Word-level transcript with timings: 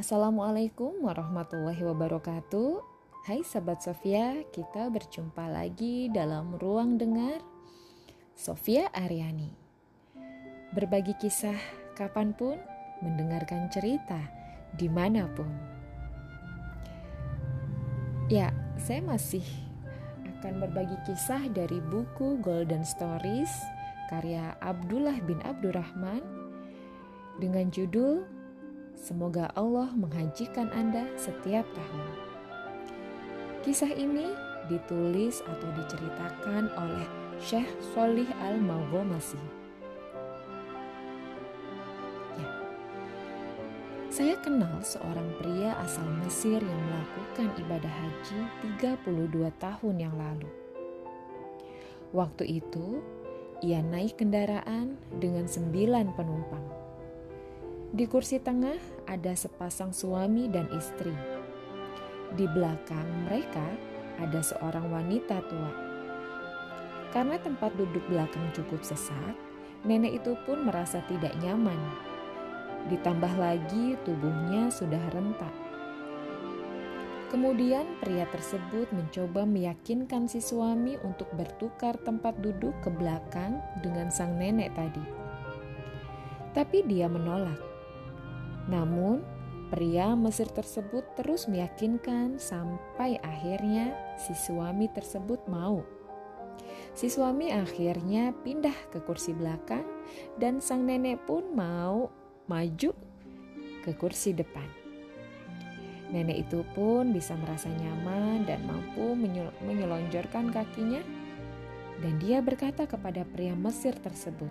Assalamualaikum 0.00 1.04
warahmatullahi 1.04 1.84
wabarakatuh. 1.84 2.80
Hai 3.28 3.44
sahabat 3.44 3.84
Sofia, 3.84 4.48
kita 4.48 4.88
berjumpa 4.88 5.44
lagi 5.44 6.08
dalam 6.08 6.56
ruang 6.56 6.96
dengar 6.96 7.44
Sofia 8.32 8.88
Aryani. 8.96 9.52
Berbagi 10.72 11.12
kisah 11.20 11.60
kapan 12.00 12.32
pun, 12.32 12.56
mendengarkan 13.04 13.68
cerita 13.68 14.24
di 14.72 14.88
mana 14.88 15.28
pun. 15.36 15.52
Ya, 18.32 18.56
saya 18.80 19.04
masih 19.04 19.44
akan 20.24 20.64
berbagi 20.64 20.96
kisah 21.04 21.44
dari 21.52 21.76
buku 21.76 22.40
Golden 22.40 22.88
Stories 22.88 23.52
karya 24.08 24.56
Abdullah 24.64 25.20
bin 25.28 25.44
Abdurrahman 25.44 26.24
dengan 27.36 27.68
judul 27.68 28.39
Semoga 29.00 29.48
Allah 29.56 29.88
menghajikan 29.96 30.68
Anda 30.76 31.08
setiap 31.16 31.64
tahun. 31.72 32.08
Kisah 33.64 33.96
ini 33.96 34.28
ditulis 34.68 35.40
atau 35.40 35.68
diceritakan 35.72 36.68
oleh 36.76 37.08
Syekh 37.40 37.68
Solih 37.96 38.28
Al-Maghomasi. 38.44 39.40
Ya. 42.36 42.48
Saya 44.12 44.36
kenal 44.44 44.84
seorang 44.84 45.32
pria 45.40 45.80
asal 45.80 46.04
Mesir 46.20 46.60
yang 46.60 46.80
melakukan 46.84 47.56
ibadah 47.56 47.94
haji 48.04 48.40
32 48.76 49.48
tahun 49.56 49.96
yang 49.96 50.12
lalu. 50.12 50.48
Waktu 52.12 52.60
itu, 52.60 53.00
ia 53.64 53.80
naik 53.80 54.20
kendaraan 54.20 55.00
dengan 55.16 55.48
sembilan 55.48 56.12
penumpang. 56.12 56.79
Di 57.90 58.06
kursi 58.06 58.38
tengah 58.38 58.78
ada 59.10 59.34
sepasang 59.34 59.90
suami 59.90 60.46
dan 60.46 60.70
istri. 60.70 61.10
Di 62.38 62.46
belakang 62.46 63.26
mereka 63.26 63.66
ada 64.22 64.38
seorang 64.38 64.94
wanita 64.94 65.42
tua. 65.50 65.72
Karena 67.10 67.34
tempat 67.42 67.74
duduk 67.74 68.06
belakang 68.06 68.46
cukup 68.54 68.86
sesak, 68.86 69.34
nenek 69.82 70.22
itu 70.22 70.38
pun 70.46 70.70
merasa 70.70 71.02
tidak 71.10 71.34
nyaman. 71.42 71.82
Ditambah 72.86 73.34
lagi 73.34 73.98
tubuhnya 74.06 74.70
sudah 74.70 75.02
rentak. 75.10 75.50
Kemudian 77.34 77.98
pria 77.98 78.30
tersebut 78.30 78.86
mencoba 78.94 79.42
meyakinkan 79.42 80.30
si 80.30 80.38
suami 80.38 80.94
untuk 81.02 81.26
bertukar 81.34 81.98
tempat 82.06 82.38
duduk 82.38 82.74
ke 82.86 82.90
belakang 82.94 83.58
dengan 83.82 84.14
sang 84.14 84.38
nenek 84.38 84.70
tadi. 84.78 85.02
Tapi 86.54 86.86
dia 86.86 87.10
menolak. 87.10 87.69
Namun, 88.70 89.20
pria 89.74 90.14
Mesir 90.14 90.46
tersebut 90.46 91.02
terus 91.18 91.50
meyakinkan 91.50 92.38
sampai 92.38 93.18
akhirnya 93.20 93.94
si 94.14 94.32
suami 94.32 94.86
tersebut 94.90 95.42
mau. 95.50 95.82
Si 96.94 97.06
suami 97.06 97.50
akhirnya 97.50 98.34
pindah 98.46 98.74
ke 98.90 99.02
kursi 99.02 99.34
belakang 99.34 99.86
dan 100.38 100.62
sang 100.62 100.86
nenek 100.86 101.22
pun 101.26 101.50
mau 101.54 102.10
maju 102.50 102.90
ke 103.82 103.92
kursi 103.94 104.34
depan. 104.34 104.66
Nenek 106.10 106.50
itu 106.50 106.66
pun 106.74 107.14
bisa 107.14 107.38
merasa 107.38 107.70
nyaman 107.70 108.42
dan 108.42 108.66
mampu 108.66 109.14
menyelonjorkan 109.62 110.50
kakinya 110.50 110.98
dan 112.02 112.18
dia 112.18 112.42
berkata 112.42 112.88
kepada 112.88 113.22
pria 113.28 113.54
Mesir 113.54 113.94
tersebut, 113.94 114.50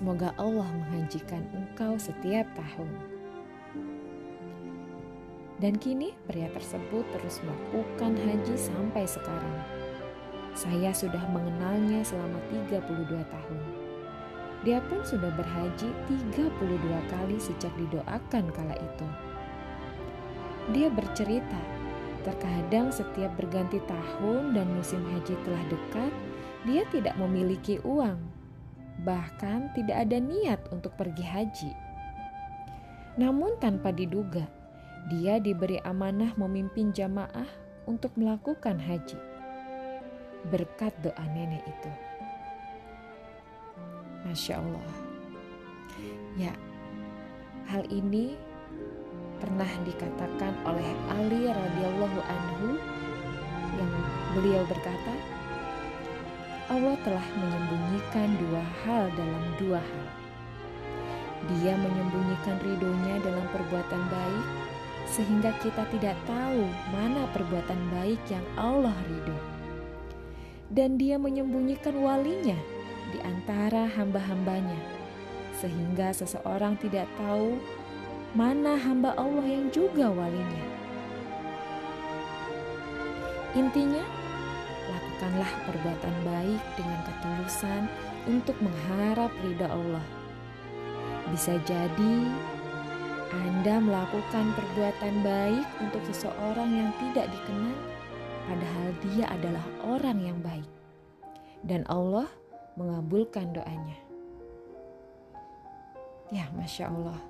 Semoga 0.00 0.32
Allah 0.40 0.64
menghajikan 0.64 1.44
engkau 1.52 2.00
setiap 2.00 2.48
tahun. 2.56 2.88
Dan 5.60 5.76
kini 5.76 6.16
pria 6.24 6.48
tersebut 6.56 7.04
terus 7.12 7.44
melakukan 7.44 8.16
haji 8.16 8.56
sampai 8.56 9.04
sekarang. 9.04 9.60
Saya 10.56 10.96
sudah 10.96 11.20
mengenalnya 11.28 12.00
selama 12.00 12.40
32 12.48 13.12
tahun. 13.28 13.60
Dia 14.64 14.80
pun 14.88 15.04
sudah 15.04 15.36
berhaji 15.36 15.92
32 16.08 17.12
kali 17.12 17.36
sejak 17.36 17.72
didoakan 17.76 18.48
kala 18.56 18.80
itu. 18.80 19.08
Dia 20.72 20.88
bercerita, 20.88 21.60
terkadang 22.24 22.88
setiap 22.88 23.36
berganti 23.36 23.84
tahun 23.84 24.56
dan 24.56 24.64
musim 24.72 25.04
haji 25.12 25.36
telah 25.44 25.64
dekat, 25.68 26.12
dia 26.64 26.88
tidak 26.88 27.20
memiliki 27.20 27.76
uang 27.84 28.39
bahkan 29.02 29.72
tidak 29.72 30.08
ada 30.08 30.18
niat 30.20 30.60
untuk 30.70 30.92
pergi 30.96 31.24
haji. 31.24 31.72
Namun, 33.16 33.58
tanpa 33.58 33.92
diduga, 33.92 34.46
dia 35.08 35.40
diberi 35.40 35.80
amanah 35.82 36.32
memimpin 36.36 36.92
jamaah 36.92 37.48
untuk 37.88 38.14
melakukan 38.14 38.76
haji 38.78 39.30
berkat 40.48 40.96
doa 41.04 41.24
nenek 41.36 41.60
itu. 41.68 41.92
Masya 44.24 44.60
Allah, 44.60 44.92
ya, 46.36 46.52
hal 47.68 47.84
ini 47.92 48.36
pernah 49.40 49.68
dikatakan 49.84 50.52
oleh 50.68 50.88
Ali 51.08 51.48
radhiyallahu 51.48 52.20
anhu 52.20 52.68
yang 53.80 53.92
beliau 54.36 54.62
berkata, 54.68 55.14
Allah 56.70 56.94
telah 57.02 57.26
menyembunyikan 57.34 58.38
dua 58.38 58.62
hal 58.86 59.10
dalam 59.18 59.44
dua 59.58 59.82
hal. 59.82 60.06
Dia 61.50 61.74
menyembunyikan 61.74 62.62
ridhonya 62.62 63.18
dalam 63.26 63.42
perbuatan 63.50 64.02
baik, 64.06 64.46
sehingga 65.10 65.50
kita 65.58 65.82
tidak 65.90 66.14
tahu 66.30 66.62
mana 66.94 67.26
perbuatan 67.34 67.80
baik 67.90 68.22
yang 68.30 68.46
Allah 68.54 68.94
ridho. 69.10 69.34
Dan 70.70 70.94
dia 70.94 71.18
menyembunyikan 71.18 71.98
walinya 71.98 72.54
di 73.10 73.18
antara 73.26 73.90
hamba-hambanya, 73.90 74.78
sehingga 75.58 76.14
seseorang 76.14 76.78
tidak 76.78 77.10
tahu 77.18 77.58
mana 78.38 78.78
hamba 78.78 79.18
Allah 79.18 79.42
yang 79.42 79.66
juga 79.74 80.06
walinya. 80.06 80.64
Intinya, 83.58 84.06
lakukanlah 85.20 85.52
perbuatan 85.68 86.16
baik 86.24 86.62
dengan 86.80 87.00
ketulusan 87.04 87.82
untuk 88.24 88.56
mengharap 88.64 89.28
ridha 89.44 89.68
Allah. 89.68 90.06
Bisa 91.28 91.60
jadi 91.68 92.16
Anda 93.28 93.84
melakukan 93.84 94.56
perbuatan 94.56 95.20
baik 95.20 95.66
untuk 95.84 96.00
seseorang 96.08 96.72
yang 96.72 96.90
tidak 96.96 97.28
dikenal, 97.36 97.76
padahal 98.48 98.88
dia 99.04 99.24
adalah 99.28 99.64
orang 99.84 100.24
yang 100.24 100.40
baik, 100.40 100.64
dan 101.68 101.84
Allah 101.92 102.24
mengabulkan 102.80 103.52
doanya. 103.52 104.00
Ya, 106.32 106.48
masya 106.56 106.88
Allah. 106.88 107.20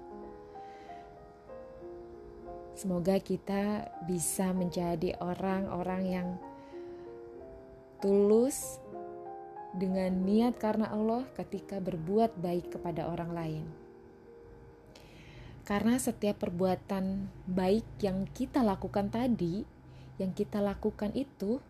Semoga 2.79 3.19
kita 3.19 3.91
bisa 4.07 4.55
menjadi 4.55 5.19
orang-orang 5.19 6.03
yang 6.07 6.29
tulus 8.01 8.81
dengan 9.71 10.11
niat 10.27 10.59
karena 10.59 10.91
Allah 10.91 11.29
ketika 11.39 11.79
berbuat 11.79 12.35
baik 12.41 12.75
kepada 12.75 13.07
orang 13.07 13.31
lain. 13.31 13.65
Karena 15.63 15.95
setiap 16.03 16.43
perbuatan 16.43 17.31
baik 17.47 17.87
yang 18.03 18.27
kita 18.27 18.67
lakukan 18.67 19.07
tadi, 19.07 19.63
yang 20.19 20.35
kita 20.35 20.59
lakukan 20.59 21.15
itu, 21.15 21.63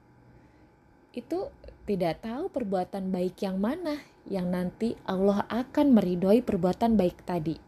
itu 1.13 1.53
tidak 1.85 2.25
tahu 2.25 2.49
perbuatan 2.49 3.13
baik 3.13 3.45
yang 3.45 3.61
mana 3.61 4.01
yang 4.25 4.49
nanti 4.49 4.97
Allah 5.05 5.45
akan 5.53 5.93
meridhoi 5.93 6.41
perbuatan 6.41 6.97
baik 6.97 7.27
tadi. 7.29 7.61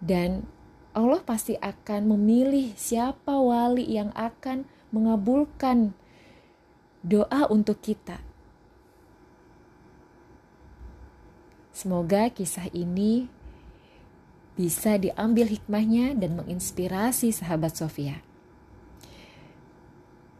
Dan 0.00 0.46
Allah 0.92 1.20
pasti 1.20 1.56
akan 1.60 2.16
memilih 2.16 2.72
siapa 2.76 3.36
wali 3.36 3.84
yang 3.92 4.12
akan 4.16 4.64
mengabulkan 4.92 5.96
doa 7.02 7.50
untuk 7.50 7.82
kita. 7.82 8.22
Semoga 11.74 12.30
kisah 12.30 12.70
ini 12.70 13.26
bisa 14.54 14.96
diambil 15.00 15.50
hikmahnya 15.50 16.14
dan 16.14 16.38
menginspirasi 16.38 17.34
sahabat 17.34 17.74
Sofia. 17.74 18.22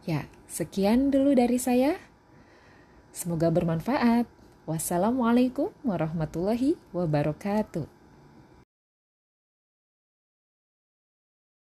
Ya, 0.07 0.27
sekian 0.47 1.11
dulu 1.11 1.35
dari 1.35 1.59
saya. 1.59 1.99
Semoga 3.11 3.51
bermanfaat. 3.51 4.25
Wassalamualaikum 4.63 5.75
warahmatullahi 5.83 6.79
wabarakatuh. 6.95 7.92